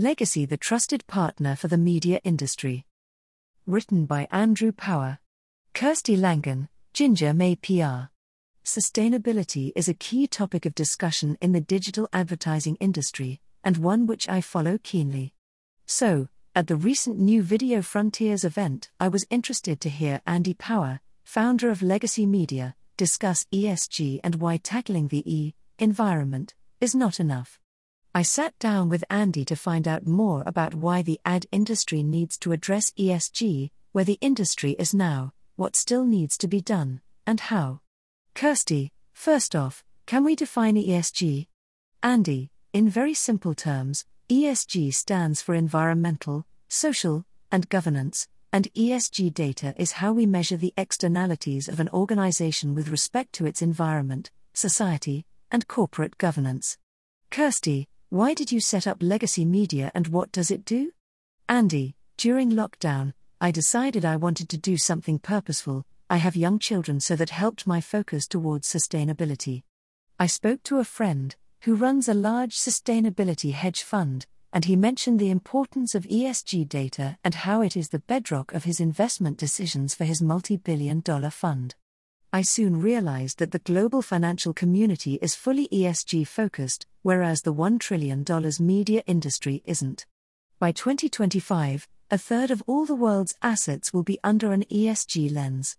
[0.00, 2.86] Legacy the Trusted Partner for the Media Industry.
[3.66, 5.18] Written by Andrew Power.
[5.74, 8.08] Kirsty Langan, GingerMay PR.
[8.64, 14.26] Sustainability is a key topic of discussion in the digital advertising industry, and one which
[14.26, 15.34] I follow keenly.
[15.84, 21.00] So, at the recent New Video Frontiers event, I was interested to hear Andy Power,
[21.24, 27.60] founder of Legacy Media, discuss ESG and why tackling the E environment is not enough.
[28.12, 32.36] I sat down with Andy to find out more about why the ad industry needs
[32.38, 37.38] to address ESG, where the industry is now, what still needs to be done, and
[37.38, 37.80] how.
[38.34, 41.46] Kirsty, first off, can we define ESG?
[42.02, 49.72] Andy, in very simple terms, ESG stands for environmental, social, and governance, and ESG data
[49.76, 55.26] is how we measure the externalities of an organization with respect to its environment, society,
[55.52, 56.76] and corporate governance.
[57.30, 60.90] Kirsty, why did you set up Legacy Media and what does it do?
[61.48, 65.86] Andy, during lockdown, I decided I wanted to do something purposeful.
[66.10, 69.62] I have young children, so that helped my focus towards sustainability.
[70.18, 75.20] I spoke to a friend who runs a large sustainability hedge fund, and he mentioned
[75.20, 79.94] the importance of ESG data and how it is the bedrock of his investment decisions
[79.94, 81.76] for his multi billion dollar fund.
[82.32, 87.78] I soon realized that the global financial community is fully ESG focused, whereas the $1
[87.80, 88.24] trillion
[88.60, 90.06] media industry isn't.
[90.58, 95.76] By 2025, a third of all the world's assets will be under an ESG lens.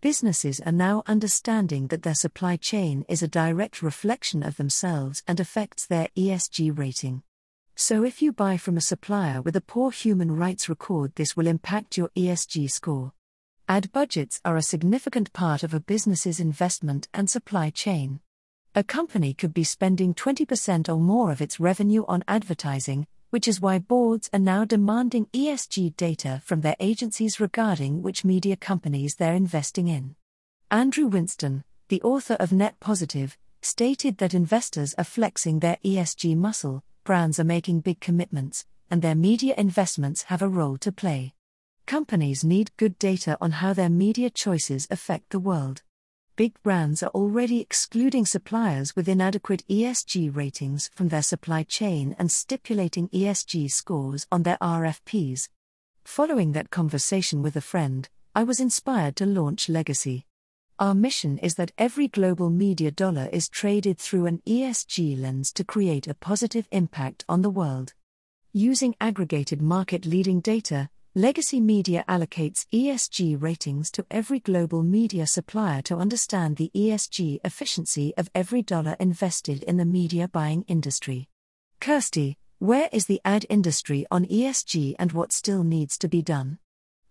[0.00, 5.38] Businesses are now understanding that their supply chain is a direct reflection of themselves and
[5.38, 7.22] affects their ESG rating.
[7.74, 11.46] So, if you buy from a supplier with a poor human rights record, this will
[11.46, 13.12] impact your ESG score.
[13.68, 18.20] Ad budgets are a significant part of a business's investment and supply chain.
[18.74, 23.60] A company could be spending 20% or more of its revenue on advertising, which is
[23.60, 29.34] why boards are now demanding ESG data from their agencies regarding which media companies they're
[29.34, 30.16] investing in.
[30.70, 36.82] Andrew Winston, the author of Net Positive, stated that investors are flexing their ESG muscle,
[37.04, 41.34] brands are making big commitments, and their media investments have a role to play.
[41.84, 45.82] Companies need good data on how their media choices affect the world.
[46.34, 52.32] Big brands are already excluding suppliers with inadequate ESG ratings from their supply chain and
[52.32, 55.50] stipulating ESG scores on their RFPs.
[56.04, 60.24] Following that conversation with a friend, I was inspired to launch Legacy.
[60.78, 65.64] Our mission is that every global media dollar is traded through an ESG lens to
[65.64, 67.92] create a positive impact on the world.
[68.54, 75.82] Using aggregated market leading data, Legacy Media allocates ESG ratings to every global media supplier
[75.82, 81.28] to understand the ESG efficiency of every dollar invested in the media buying industry.
[81.80, 86.56] Kirsty, where is the ad industry on ESG and what still needs to be done?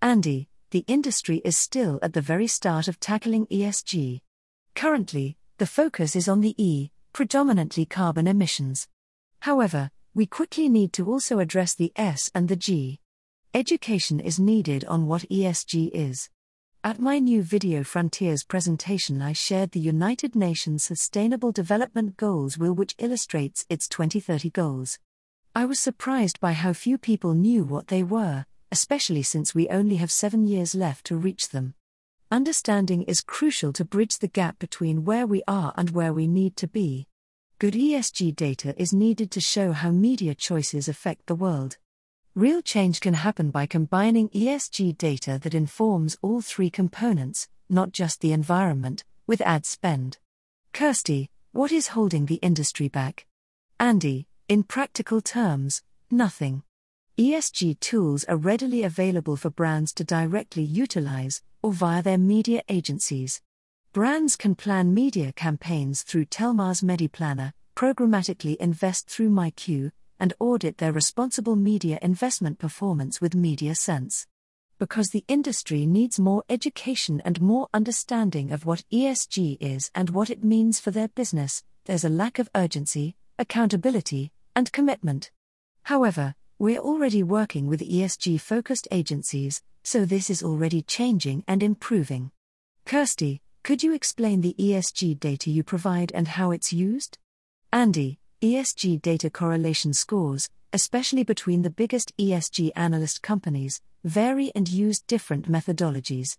[0.02, 4.22] Andy, the industry is still at the very start of tackling ESG.
[4.74, 8.88] Currently, the focus is on the E, predominantly carbon emissions.
[9.42, 13.01] However, we quickly need to also address the S and the G.
[13.54, 16.30] Education is needed on what ESG is.
[16.86, 22.72] At my new Video Frontiers presentation, I shared the United Nations Sustainable Development Goals wheel,
[22.72, 25.00] which illustrates its 2030 goals.
[25.54, 29.98] I was surprised by how few people knew what they were, especially since we only
[29.98, 31.74] have seven years left to reach them.
[32.32, 36.56] Understanding is crucial to bridge the gap between where we are and where we need
[36.56, 37.06] to be.
[37.60, 41.78] Good ESG data is needed to show how media choices affect the world.
[42.36, 48.22] Real change can happen by combining ESG data that informs all three components, not just
[48.22, 50.18] the environment, with ad spend.
[50.72, 53.26] Kirsty, what is holding the industry back?
[53.82, 56.64] Andy, in practical terms, nothing.
[57.18, 63.42] ESG tools are readily available for brands to directly utilize, or via their media agencies.
[63.92, 69.92] Brands can plan media campaigns through Telmar's MediPlanner, programmatically invest through MiQ,
[70.22, 74.28] and audit their responsible media investment performance with MediaSense.
[74.80, 80.30] Because the industry needs more education and more understanding of what ESG is and what
[80.30, 85.32] it means for their business, there's a lack of urgency, accountability, and commitment.
[85.84, 92.30] However, we're already working with ESG focused agencies, so this is already changing and improving.
[92.86, 97.18] Kirsty, could you explain the ESG data you provide and how it's used?
[97.74, 105.00] Andy, ESG data correlation scores, especially between the biggest ESG analyst companies, vary and use
[105.00, 106.38] different methodologies.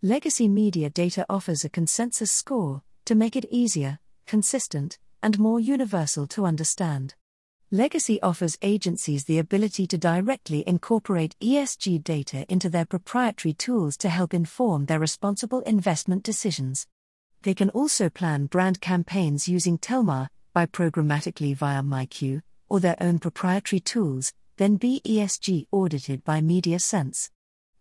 [0.00, 6.28] Legacy Media Data offers a consensus score to make it easier, consistent, and more universal
[6.28, 7.16] to understand.
[7.72, 14.08] Legacy offers agencies the ability to directly incorporate ESG data into their proprietary tools to
[14.08, 16.86] help inform their responsible investment decisions.
[17.42, 23.18] They can also plan brand campaigns using Telmar by programmatically via MiQ or their own
[23.18, 27.30] proprietary tools, then be ESG audited by MediaSense.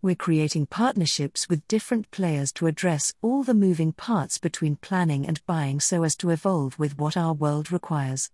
[0.01, 5.45] We're creating partnerships with different players to address all the moving parts between planning and
[5.45, 8.31] buying so as to evolve with what our world requires.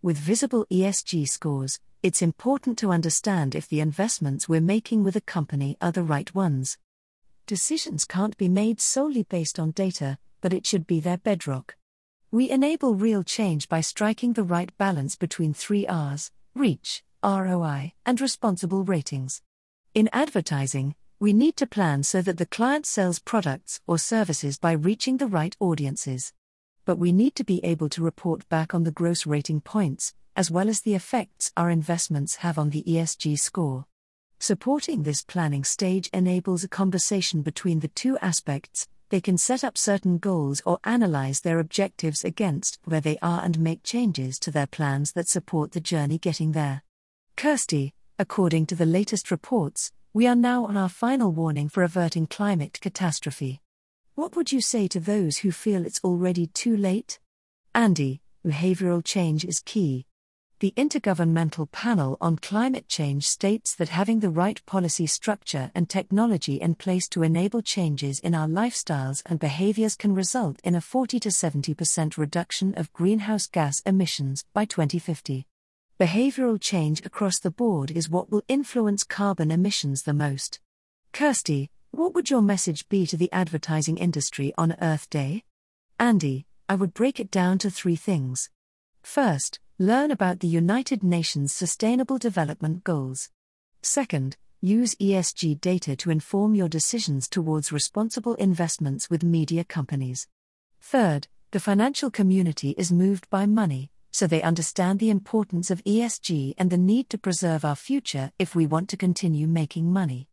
[0.00, 5.20] With visible ESG scores, it's important to understand if the investments we're making with a
[5.20, 6.78] company are the right ones.
[7.48, 11.74] Decisions can't be made solely based on data, but it should be their bedrock.
[12.30, 18.20] We enable real change by striking the right balance between three R's reach, ROI, and
[18.20, 19.40] responsible ratings.
[19.94, 24.72] In advertising, we need to plan so that the client sells products or services by
[24.72, 26.34] reaching the right audiences.
[26.84, 30.50] But we need to be able to report back on the gross rating points, as
[30.50, 33.86] well as the effects our investments have on the ESG score.
[34.38, 39.78] Supporting this planning stage enables a conversation between the two aspects they can set up
[39.78, 44.66] certain goals or analyze their objectives against where they are and make changes to their
[44.66, 46.82] plans that support the journey getting there.
[47.36, 52.26] Kirsty, according to the latest reports, we are now on our final warning for averting
[52.26, 53.60] climate catastrophe.
[54.14, 57.20] What would you say to those who feel it's already too late?
[57.74, 60.07] Andy, behavioral change is key.
[60.60, 66.56] The Intergovernmental Panel on Climate Change states that having the right policy structure and technology
[66.56, 71.20] in place to enable changes in our lifestyles and behaviors can result in a 40
[71.20, 75.46] to 70% reduction of greenhouse gas emissions by 2050.
[76.00, 80.58] Behavioral change across the board is what will influence carbon emissions the most.
[81.12, 85.44] Kirsty, what would your message be to the advertising industry on Earth Day?
[86.00, 88.50] Andy, I would break it down to three things.
[89.04, 93.30] First, learn about the United Nations Sustainable Development Goals.
[93.80, 100.26] Second, use ESG data to inform your decisions towards responsible investments with media companies.
[100.80, 106.54] Third, the financial community is moved by money, so they understand the importance of ESG
[106.58, 110.26] and the need to preserve our future if we want to continue making money.